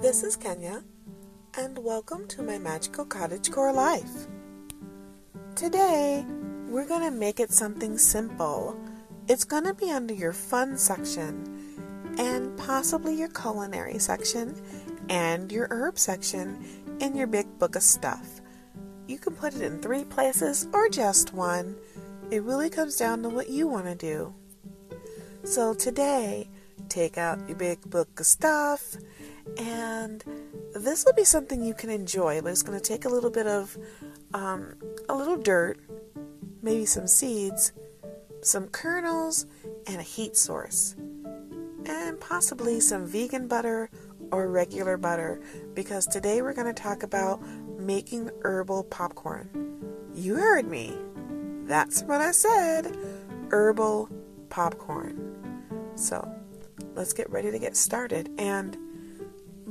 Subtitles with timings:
[0.00, 0.82] This is Kenya,
[1.58, 4.26] and welcome to my magical cottage core life.
[5.54, 6.24] Today,
[6.70, 8.80] we're going to make it something simple.
[9.28, 11.44] It's going to be under your fun section,
[12.16, 14.54] and possibly your culinary section,
[15.10, 16.64] and your herb section
[17.00, 18.40] in your big book of stuff.
[19.06, 21.76] You can put it in three places or just one.
[22.30, 24.34] It really comes down to what you want to do.
[25.44, 26.48] So today,
[26.88, 28.96] take out your big book of stuff,
[29.58, 30.24] and
[30.74, 32.40] this will be something you can enjoy.
[32.40, 33.76] But it's going to take a little bit of
[34.34, 34.74] um,
[35.08, 35.78] a little dirt,
[36.62, 37.72] maybe some seeds,
[38.42, 39.46] some kernels,
[39.86, 40.94] and a heat source,
[41.86, 43.90] and possibly some vegan butter
[44.32, 45.40] or regular butter.
[45.74, 47.40] Because today we're going to talk about
[47.78, 49.48] making herbal popcorn.
[50.14, 50.96] You heard me.
[51.64, 52.96] That's what I said.
[53.50, 54.08] Herbal
[54.48, 55.26] popcorn.
[55.94, 56.28] So,
[56.94, 58.30] let's get ready to get started.
[58.38, 58.76] And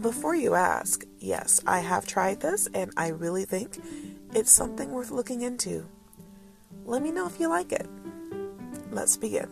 [0.02, 3.78] before you ask, yes, I have tried this and I really think
[4.33, 5.86] it's something worth looking into.
[6.86, 7.88] Let me know if you like it.
[8.91, 9.50] Let's begin.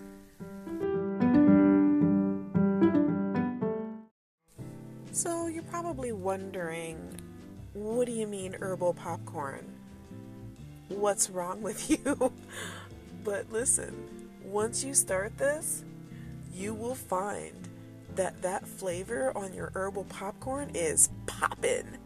[5.11, 6.97] So, you're probably wondering
[7.73, 9.65] what do you mean herbal popcorn?
[10.89, 12.31] What's wrong with you?
[13.23, 13.93] but listen,
[14.43, 15.83] once you start this,
[16.53, 17.66] you will find
[18.17, 21.97] that that flavor on your herbal popcorn is poppin'.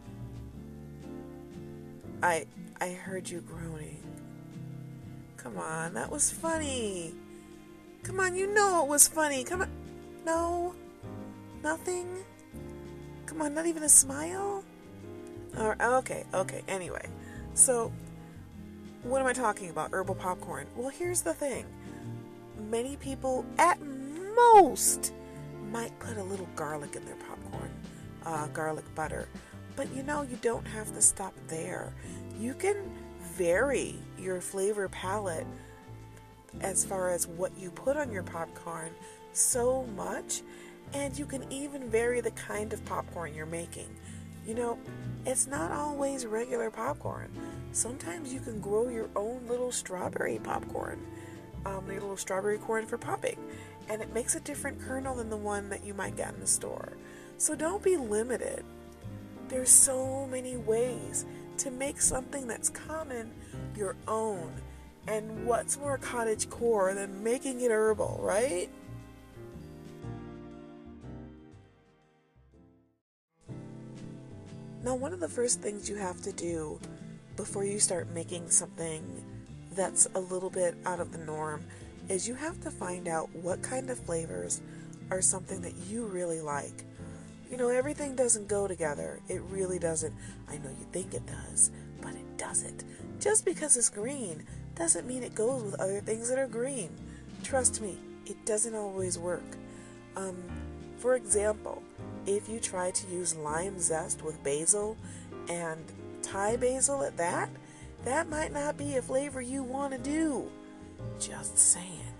[2.22, 2.46] I
[2.80, 4.02] I heard you groaning.
[5.36, 7.14] Come on, that was funny.
[8.02, 9.44] Come on, you know it was funny.
[9.44, 9.70] Come on.
[10.24, 10.74] No.
[11.62, 12.24] Nothing.
[13.26, 14.64] Come on, not even a smile?
[15.58, 16.62] Or, okay, okay.
[16.68, 17.08] Anyway,
[17.54, 17.92] so
[19.02, 19.92] what am I talking about?
[19.92, 20.66] Herbal popcorn.
[20.76, 21.66] Well, here's the thing.
[22.70, 23.78] Many people, at
[24.34, 25.12] most,
[25.72, 27.70] might put a little garlic in their popcorn,
[28.26, 29.28] uh, garlic butter.
[29.74, 31.92] But you know, you don't have to stop there.
[32.38, 32.76] You can
[33.34, 35.46] vary your flavor palette
[36.60, 38.90] as far as what you put on your popcorn
[39.32, 40.42] so much,
[40.92, 43.88] and you can even vary the kind of popcorn you're making.
[44.46, 44.78] You know,
[45.24, 47.30] it's not always regular popcorn.
[47.72, 51.00] Sometimes you can grow your own little strawberry popcorn,
[51.64, 53.38] um, your little strawberry corn for popping,
[53.92, 56.46] and it makes a different kernel than the one that you might get in the
[56.46, 56.94] store.
[57.36, 58.64] So don't be limited.
[59.48, 61.26] There's so many ways
[61.58, 63.30] to make something that's common
[63.76, 64.50] your own.
[65.06, 68.70] And what's more cottage core than making it herbal, right?
[74.82, 76.80] Now, one of the first things you have to do
[77.36, 79.04] before you start making something
[79.72, 81.62] that's a little bit out of the norm
[82.08, 84.60] is you have to find out what kind of flavors
[85.10, 86.84] are something that you really like.
[87.50, 89.20] You know, everything doesn't go together.
[89.28, 90.14] It really doesn't.
[90.48, 91.70] I know you think it does,
[92.00, 92.84] but it doesn't.
[93.20, 96.90] Just because it's green doesn't mean it goes with other things that are green.
[97.42, 99.44] Trust me, it doesn't always work.
[100.16, 100.36] Um,
[100.96, 101.82] for example,
[102.26, 104.96] if you try to use lime zest with basil
[105.48, 105.84] and
[106.22, 107.50] Thai basil at that,
[108.04, 110.50] that might not be a flavor you want to do.
[111.18, 112.14] Just saying.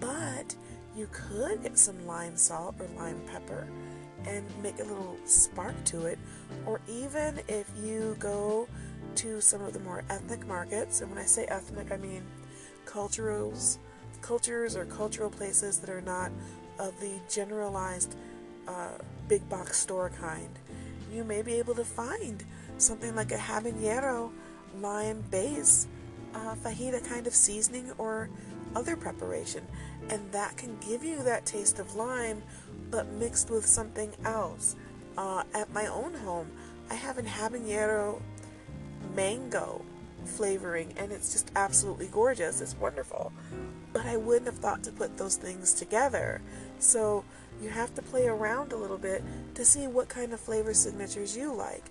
[0.00, 0.54] But
[0.96, 3.66] you could get some lime salt or lime pepper
[4.26, 6.18] and make a little spark to it.
[6.66, 8.68] Or even if you go
[9.16, 12.22] to some of the more ethnic markets, and when I say ethnic, I mean
[12.84, 13.78] cultures,
[14.20, 16.30] cultures or cultural places that are not
[16.78, 18.16] of the generalized
[18.68, 20.58] uh, big box store kind,
[21.12, 22.44] you may be able to find
[22.78, 24.30] something like a habanero
[24.80, 25.86] lime base
[26.34, 28.28] uh, fajita kind of seasoning or
[28.74, 29.66] other preparation,
[30.08, 32.42] and that can give you that taste of lime,
[32.90, 34.76] but mixed with something else.
[35.16, 36.50] Uh, at my own home,
[36.90, 38.20] I have an habanero
[39.14, 39.84] mango
[40.24, 42.60] flavoring, and it's just absolutely gorgeous.
[42.60, 43.32] It's wonderful.
[43.92, 46.40] But I wouldn't have thought to put those things together.
[46.78, 47.24] So
[47.62, 49.22] you have to play around a little bit
[49.54, 51.84] to see what kind of flavor signatures you like.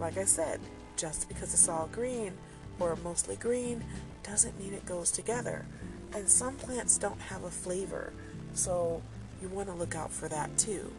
[0.00, 0.60] Like I said,
[0.96, 2.32] just because it's all green
[2.80, 3.84] or mostly green
[4.22, 5.66] doesn't mean it goes together.
[6.14, 8.12] And some plants don't have a flavor,
[8.54, 9.02] so
[9.42, 10.92] you want to look out for that too.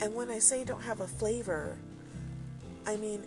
[0.00, 1.76] And when I say don't have a flavor,
[2.86, 3.22] I mean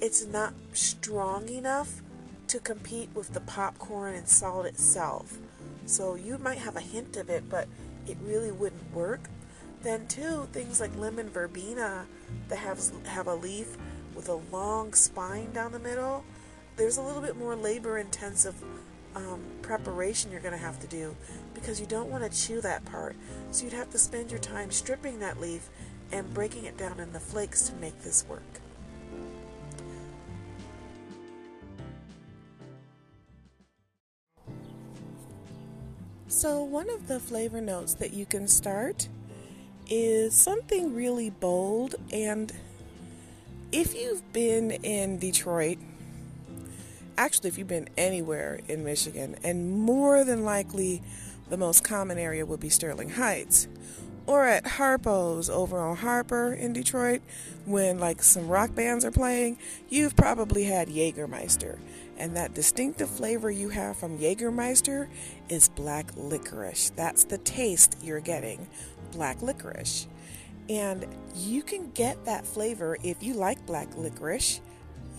[0.00, 2.02] it's not strong enough
[2.48, 5.38] to compete with the popcorn and salt itself.
[5.86, 7.66] So you might have a hint of it, but
[8.06, 9.20] it really wouldn't work.
[9.82, 12.06] Then too, things like lemon verbena
[12.48, 13.76] that have have a leaf
[14.14, 16.24] with a long spine down the middle,
[16.76, 18.54] there's a little bit more labor intensive
[19.14, 21.14] um, preparation you're going to have to do
[21.54, 23.14] because you don't want to chew that part.
[23.50, 25.68] So you'd have to spend your time stripping that leaf
[26.10, 28.42] and breaking it down in the flakes to make this work.
[36.28, 39.08] So, one of the flavor notes that you can start
[39.88, 41.94] is something really bold.
[42.10, 42.50] And
[43.72, 45.78] if you've been in Detroit,
[47.16, 51.02] actually, if you've been anywhere in Michigan, and more than likely
[51.48, 53.68] the most common area would be Sterling Heights,
[54.26, 57.22] or at Harpo's over on Harper in Detroit,
[57.64, 59.58] when like some rock bands are playing,
[59.88, 61.78] you've probably had Jägermeister.
[62.18, 65.08] And that distinctive flavor you have from Jägermeister
[65.48, 66.90] is black licorice.
[66.94, 68.68] That's the taste you're getting
[69.10, 70.06] black licorice.
[70.68, 74.60] And you can get that flavor if you like black licorice.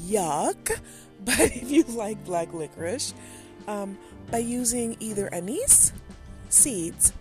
[0.01, 0.79] Yuck!
[1.25, 3.13] But if you like black licorice,
[3.69, 3.97] um,
[4.29, 5.93] by using either anise
[6.49, 7.13] seeds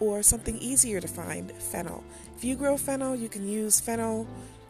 [0.00, 2.02] or something easier to find, fennel.
[2.36, 4.26] If you grow fennel, you can use fennel,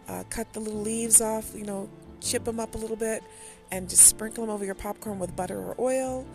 [0.06, 1.88] uh, cut the little leaves off, you know,
[2.20, 3.22] chip them up a little bit,
[3.70, 6.26] and just sprinkle them over your popcorn with butter or oil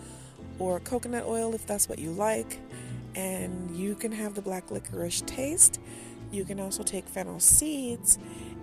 [0.57, 2.59] or coconut oil if that's what you like
[3.15, 5.79] and you can have the black licorice taste.
[6.33, 8.17] You can also take fennel seeds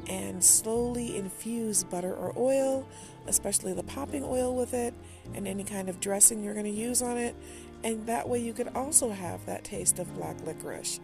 [0.09, 2.87] and slowly infuse butter or oil,
[3.29, 4.93] especially the popping oil with it,
[5.35, 7.37] and any kind of dressing you're going to use on it.
[7.85, 10.99] And that way you could also have that taste of black licorice.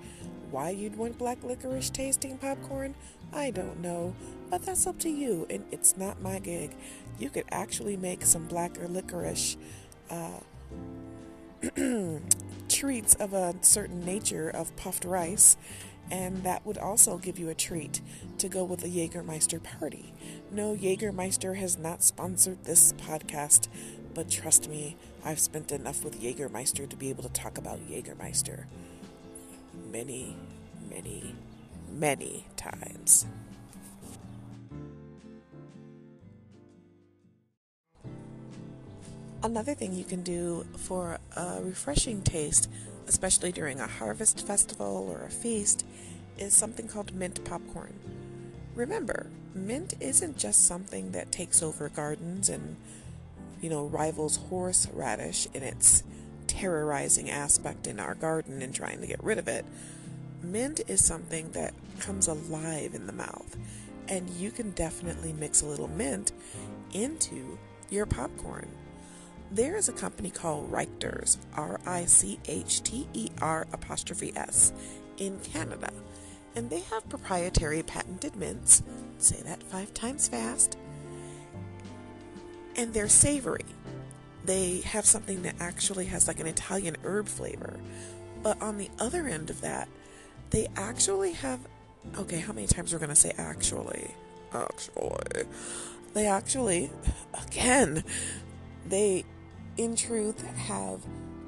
[0.50, 2.96] Why you'd want black licorice tasting popcorn,
[3.32, 4.14] I don't know,
[4.50, 6.74] but that's up to you, and it's not my gig.
[7.18, 9.56] You could actually make some black licorice
[10.10, 10.40] uh,
[12.68, 15.56] treats of a certain nature of puffed rice,
[16.10, 18.00] and that would also give you a treat
[18.38, 20.12] to go with a Jägermeister party.
[20.50, 23.68] No, Jägermeister has not sponsored this podcast,
[24.14, 28.64] but trust me, I've spent enough with Jägermeister to be able to talk about Jägermeister
[29.90, 30.36] many,
[30.88, 31.34] many,
[31.90, 33.26] many times.
[39.42, 42.68] Another thing you can do for a refreshing taste,
[43.06, 45.84] especially during a harvest festival or a feast,
[46.38, 47.94] is something called mint popcorn.
[48.74, 52.76] Remember, mint isn't just something that takes over gardens and,
[53.60, 56.02] you know, rivals horseradish in its
[56.46, 59.64] terrorizing aspect in our garden and trying to get rid of it.
[60.42, 63.56] Mint is something that comes alive in the mouth,
[64.08, 66.32] and you can definitely mix a little mint
[66.92, 67.58] into
[67.90, 68.68] your popcorn.
[69.50, 74.72] There is a company called Richters, R I C H T E R apostrophe S,
[75.18, 75.92] in Canada,
[76.54, 78.82] and they have proprietary patented mints.
[79.18, 80.76] Say that five times fast.
[82.76, 83.64] And they're savory.
[84.44, 87.78] They have something that actually has like an Italian herb flavor.
[88.42, 89.88] But on the other end of that,
[90.50, 91.60] they actually have.
[92.18, 94.10] Okay, how many times we're going to say actually?
[94.52, 95.44] Actually.
[96.14, 96.90] They actually,
[97.46, 98.04] again,
[98.86, 99.24] they
[99.76, 101.00] in truth have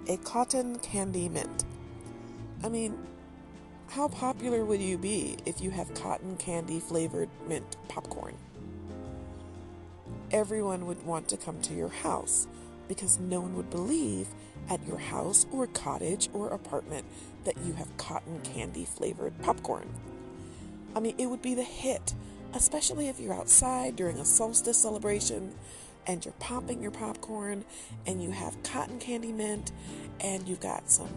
[0.06, 1.64] a cotton candy mint.
[2.62, 2.98] I mean,
[3.88, 8.36] how popular would you be if you have cotton candy flavored mint popcorn?
[10.30, 12.46] Everyone would want to come to your house
[12.86, 14.28] because no one would believe
[14.68, 17.06] at your house or cottage or apartment
[17.44, 19.88] that you have cotton candy flavored popcorn.
[20.94, 22.14] I mean, it would be the hit,
[22.52, 25.54] especially if you're outside during a solstice celebration
[26.08, 27.64] and you're popping your popcorn
[28.06, 29.70] and you have cotton candy mint
[30.20, 31.08] and you've got some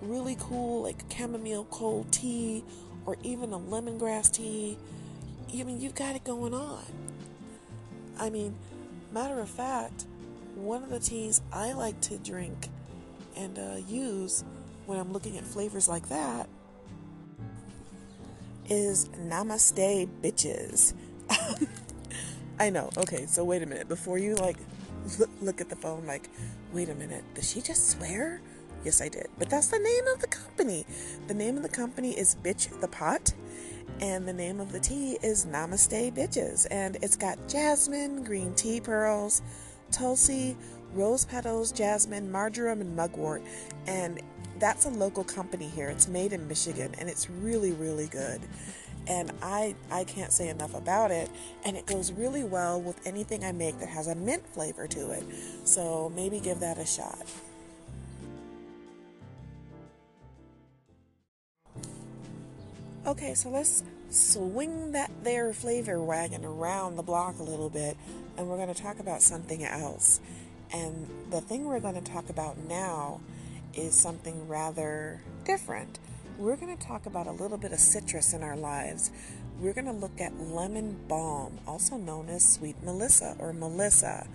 [0.00, 2.64] really cool like chamomile cold tea
[3.04, 4.78] or even a lemongrass tea.
[5.52, 6.84] I mean, you've got it going on.
[8.18, 8.56] I mean,
[9.12, 10.06] matter of fact,
[10.54, 12.68] one of the teas I like to drink
[13.36, 14.44] and uh, use
[14.86, 16.48] when I'm looking at flavors like that
[18.68, 20.94] is Namaste Bitches.
[22.60, 22.90] I know.
[22.98, 23.88] Okay, so wait a minute.
[23.88, 24.58] Before you like
[25.40, 26.28] look at the phone, like,
[26.74, 28.42] wait a minute, did she just swear?
[28.84, 29.28] Yes, I did.
[29.38, 30.84] But that's the name of the company.
[31.26, 33.32] The name of the company is Bitch the Pot,
[34.00, 36.66] and the name of the tea is Namaste Bitches.
[36.70, 39.40] And it's got jasmine, green tea pearls,
[39.90, 40.54] tulsi,
[40.92, 43.42] rose petals, jasmine, marjoram, and mugwort.
[43.86, 44.20] And
[44.58, 45.88] that's a local company here.
[45.88, 48.42] It's made in Michigan, and it's really, really good
[49.10, 51.28] and I I can't say enough about it
[51.64, 55.10] and it goes really well with anything I make that has a mint flavor to
[55.10, 55.24] it.
[55.64, 57.26] So maybe give that a shot.
[63.04, 67.96] Okay, so let's swing that there flavor wagon around the block a little bit
[68.38, 70.20] and we're going to talk about something else.
[70.72, 73.20] And the thing we're going to talk about now
[73.74, 75.98] is something rather different
[76.40, 79.10] we're going to talk about a little bit of citrus in our lives.
[79.60, 84.26] We're going to look at lemon balm, also known as sweet Melissa or Melissa.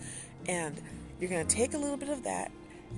[0.47, 0.79] And
[1.19, 2.51] you're going to take a little bit of that.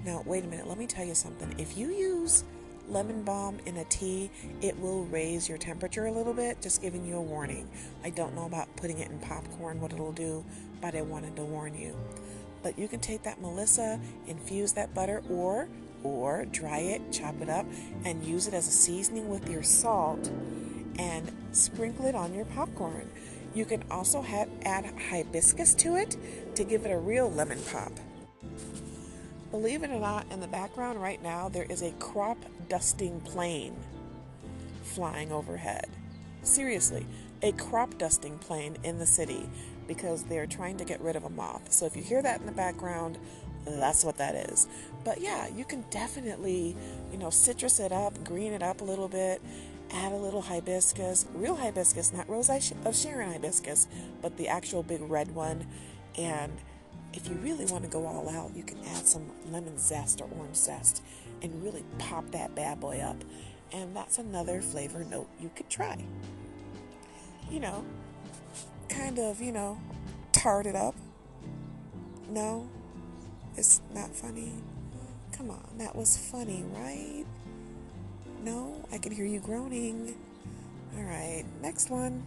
[0.05, 1.55] Now, wait a minute, let me tell you something.
[1.57, 2.43] If you use
[2.89, 4.29] lemon balm in a tea,
[4.61, 7.69] it will raise your temperature a little bit, just giving you a warning.
[8.03, 10.43] I don't know about putting it in popcorn, what it'll do,
[10.81, 11.95] but I wanted to warn you.
[12.61, 15.69] But you can take that Melissa, infuse that butter, or
[16.07, 17.65] or dry it, chop it up,
[18.05, 20.31] and use it as a seasoning with your salt
[20.97, 23.09] and sprinkle it on your popcorn.
[23.53, 26.17] You can also have, add hibiscus to it
[26.55, 27.91] to give it a real lemon pop.
[29.51, 32.37] Believe it or not, in the background right now, there is a crop
[32.67, 33.75] dusting plane
[34.83, 35.87] flying overhead.
[36.43, 37.05] Seriously,
[37.41, 39.49] a crop dusting plane in the city
[39.87, 41.71] because they're trying to get rid of a moth.
[41.71, 43.17] So if you hear that in the background,
[43.81, 44.67] that's what that is.
[45.03, 46.75] But yeah, you can definitely,
[47.12, 49.41] you know, citrus it up, green it up a little bit,
[49.91, 53.88] add a little hibiscus, real hibiscus, not Rose of Sharon hibiscus,
[54.21, 55.65] but the actual big red one.
[56.17, 56.51] And
[57.13, 60.29] if you really want to go all out, you can add some lemon zest or
[60.38, 61.01] orange zest
[61.41, 63.24] and really pop that bad boy up.
[63.71, 66.03] And that's another flavor note you could try.
[67.50, 67.86] You know,
[68.89, 69.79] kind of, you know,
[70.31, 70.95] tart it up.
[72.29, 72.67] No,
[73.57, 74.53] it's not funny.
[75.31, 77.25] Come on, that was funny, right?
[78.43, 80.15] No, I can hear you groaning.
[80.95, 82.23] All right, next one.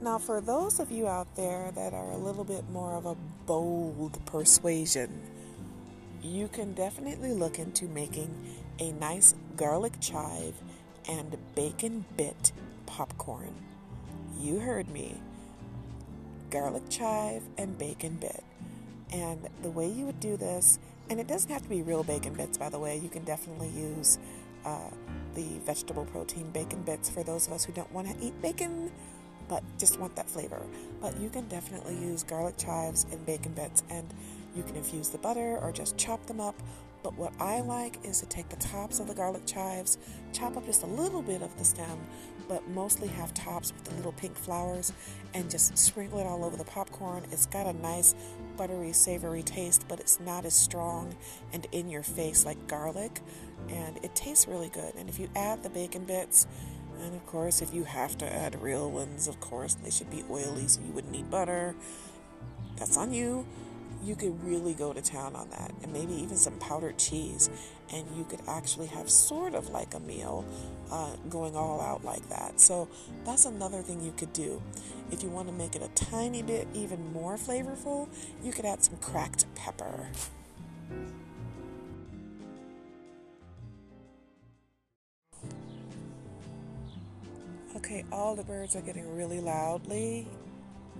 [0.00, 3.14] Now, for those of you out there that are a little bit more of a
[3.46, 5.22] bold persuasion,
[6.22, 8.34] you can definitely look into making
[8.80, 10.54] a nice garlic chive
[11.08, 12.52] and bacon bit
[12.86, 13.54] popcorn.
[14.42, 15.20] You heard me.
[16.50, 18.42] Garlic chive and bacon bit.
[19.12, 22.34] And the way you would do this, and it doesn't have to be real bacon
[22.34, 24.18] bits, by the way, you can definitely use
[24.64, 24.90] uh,
[25.36, 28.90] the vegetable protein bacon bits for those of us who don't want to eat bacon
[29.48, 30.62] but just want that flavor.
[31.00, 34.12] But you can definitely use garlic chives and bacon bits, and
[34.56, 36.54] you can infuse the butter or just chop them up.
[37.02, 39.98] But what I like is to take the tops of the garlic chives,
[40.32, 41.98] chop up just a little bit of the stem,
[42.48, 44.92] but mostly have tops with the little pink flowers,
[45.34, 47.24] and just sprinkle it all over the popcorn.
[47.32, 48.14] It's got a nice
[48.56, 51.14] buttery, savory taste, but it's not as strong
[51.52, 53.20] and in your face like garlic,
[53.68, 54.94] and it tastes really good.
[54.96, 56.46] And if you add the bacon bits,
[57.00, 60.22] and of course, if you have to add real ones, of course, they should be
[60.30, 61.74] oily so you wouldn't need butter.
[62.76, 63.46] That's on you.
[64.02, 67.48] You could really go to town on that, and maybe even some powdered cheese,
[67.92, 70.44] and you could actually have sort of like a meal
[70.90, 72.60] uh, going all out like that.
[72.60, 72.88] So,
[73.24, 74.60] that's another thing you could do.
[75.12, 78.08] If you want to make it a tiny bit even more flavorful,
[78.42, 80.08] you could add some cracked pepper.
[87.76, 90.26] Okay, all the birds are getting really loudly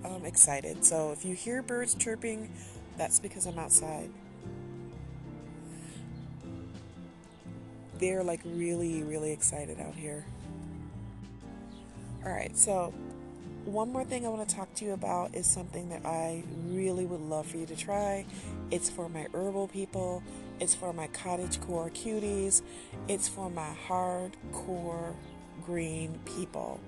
[0.04, 0.84] um, excited.
[0.84, 2.50] So if you hear birds chirping,
[2.96, 4.10] that's because I'm outside.
[7.98, 10.24] They're like really, really excited out here.
[12.24, 12.92] All right, so
[13.64, 17.04] one more thing I want to talk to you about is something that I really
[17.04, 18.26] would love for you to try.
[18.70, 20.22] It's for my herbal people,
[20.58, 22.62] it's for my cottage core cuties,
[23.08, 25.14] it's for my hardcore
[25.64, 26.80] green people.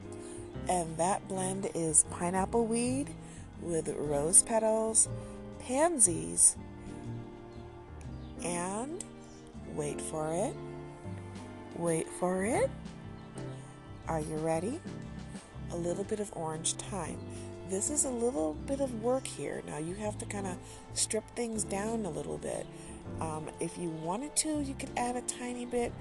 [0.69, 3.09] And that blend is pineapple weed
[3.61, 5.09] with rose petals,
[5.65, 6.57] pansies,
[8.45, 9.03] and
[9.75, 10.55] wait for it.
[11.77, 12.71] Wait for it.
[14.07, 14.81] Are you ready?
[15.73, 17.19] A little bit of orange thyme.
[17.71, 19.63] This is a little bit of work here.
[19.67, 20.57] Now you have to kind of
[20.93, 22.67] strip things down a little bit.
[23.21, 25.93] Um, if you wanted to, you could add a tiny bit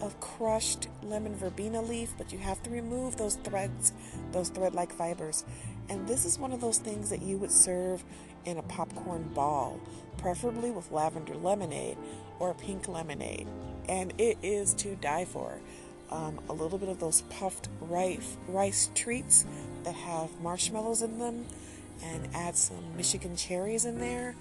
[0.00, 3.92] of crushed lemon verbena leaf, but you have to remove those threads,
[4.32, 5.44] those thread like fibers.
[5.88, 8.02] And this is one of those things that you would serve
[8.44, 9.80] in a popcorn ball,
[10.18, 11.96] preferably with lavender lemonade
[12.38, 13.46] or pink lemonade.
[13.88, 15.60] And it is to die for.
[16.10, 19.46] Um, a little bit of those puffed rice, rice treats
[19.84, 21.46] that have marshmallows in them,
[22.02, 24.34] and add some Michigan cherries in there,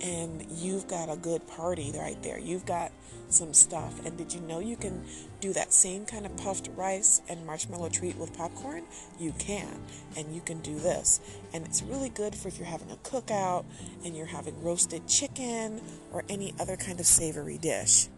[0.00, 2.38] and you've got a good party right there.
[2.38, 2.92] You've got
[3.30, 4.04] some stuff.
[4.04, 5.04] And did you know you can
[5.40, 8.84] do that same kind of puffed rice and marshmallow treat with popcorn?
[9.18, 9.80] You can.
[10.16, 11.20] And you can do this.
[11.52, 13.64] And it's really good for if you're having a cookout
[14.04, 15.80] and you're having roasted chicken
[16.12, 18.08] or any other kind of savory dish.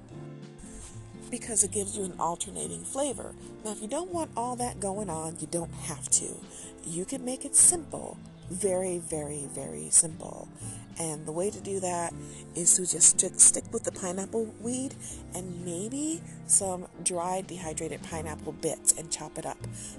[1.30, 3.34] Because it gives you an alternating flavor.
[3.64, 6.26] Now, if you don't want all that going on, you don't have to.
[6.84, 8.18] You can make it simple
[8.50, 10.49] very, very, very simple.
[10.99, 12.12] And the way to do that
[12.54, 14.94] is to just stick, with the pineapple weed
[15.34, 19.56] and maybe some dried dehydrated pineapple bits and chop it up.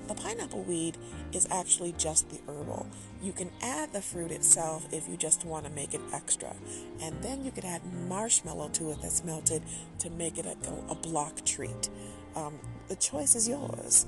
[0.07, 0.97] The pineapple weed
[1.31, 2.85] is actually just the herbal.
[3.23, 6.53] You can add the fruit itself if you just want to make it extra.
[7.01, 9.63] And then you could add marshmallow to it that's melted
[9.99, 10.55] to make it a,
[10.91, 11.89] a block treat.
[12.35, 12.59] Um,
[12.89, 14.05] the choice is yours.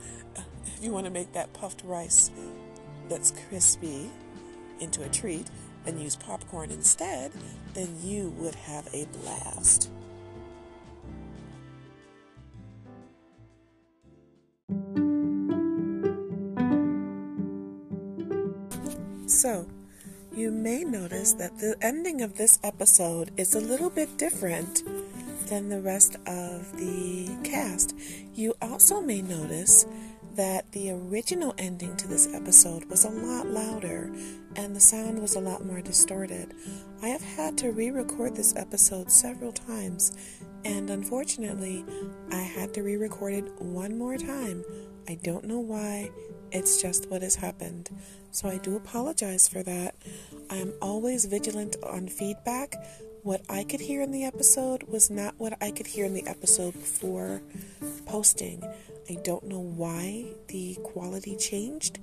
[0.66, 2.32] If you want to make that puffed rice
[3.10, 4.10] that's crispy
[4.80, 5.48] into a treat,
[5.86, 7.32] and use popcorn instead,
[7.74, 9.90] then you would have a blast.
[19.28, 19.68] So,
[20.34, 24.84] you may notice that the ending of this episode is a little bit different
[25.48, 27.96] than the rest of the cast.
[28.34, 29.86] You also may notice
[30.36, 34.12] that the original ending to this episode was a lot louder
[34.56, 36.54] and the sound was a lot more distorted.
[37.02, 40.16] I have had to re record this episode several times,
[40.66, 41.86] and unfortunately,
[42.32, 44.64] I had to re record it one more time.
[45.08, 46.10] I don't know why,
[46.52, 47.90] it's just what has happened.
[48.32, 49.96] So I do apologize for that.
[50.50, 52.76] I am always vigilant on feedback.
[53.24, 56.28] What I could hear in the episode was not what I could hear in the
[56.28, 57.42] episode before
[58.06, 58.64] posting.
[59.10, 62.00] I don't know why the quality changed.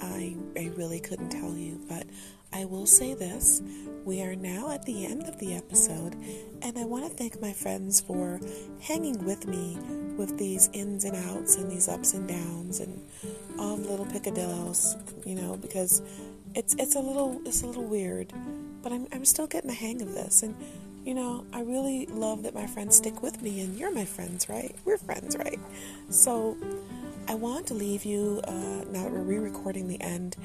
[0.00, 2.06] I, I really couldn't tell you, but
[2.52, 3.62] I will say this.
[4.04, 6.16] We are now at the end of the episode,
[6.62, 8.40] and I want to thank my friends for
[8.80, 9.78] hanging with me
[10.16, 13.00] with these ins and outs and these ups and downs and
[13.58, 16.02] all the little picadillos, you know, because
[16.54, 18.32] it's it's a little it's a little weird,
[18.82, 20.56] but I'm I'm still getting the hang of this and
[21.04, 24.48] you know, I really love that my friends stick with me, and you're my friends,
[24.48, 24.74] right?
[24.84, 25.58] We're friends, right?
[26.10, 26.56] So,
[27.28, 30.36] I want to leave you, uh, now that we're re recording the end,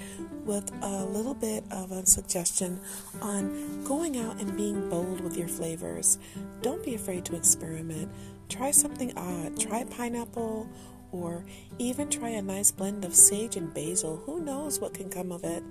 [0.45, 2.79] with a little bit of a suggestion
[3.21, 6.19] on going out and being bold with your flavors.
[6.61, 8.11] Don't be afraid to experiment.
[8.49, 9.59] Try something odd.
[9.59, 10.69] Try pineapple
[11.15, 11.45] or
[11.79, 14.17] even try a nice blend of sage and basil.
[14.25, 15.63] Who knows what can come of it?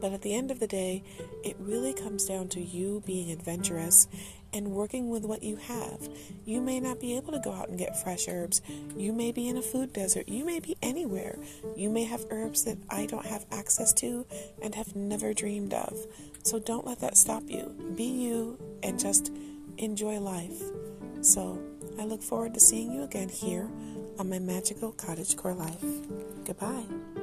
[0.00, 1.02] But at the end of the day,
[1.42, 4.08] it really comes down to you being adventurous
[4.52, 6.08] and working with what you have.
[6.44, 8.60] You may not be able to go out and get fresh herbs.
[8.96, 10.28] You may be in a food desert.
[10.28, 11.38] You may be anywhere.
[11.76, 14.26] You may have herbs that I don't have access to
[14.62, 15.96] and have never dreamed of.
[16.42, 17.74] So don't let that stop you.
[17.96, 19.30] Be you and just
[19.78, 20.60] enjoy life.
[21.20, 21.62] So
[21.98, 23.68] I look forward to seeing you again here
[24.20, 25.82] on my magical cottagecore life.
[26.44, 27.19] Goodbye.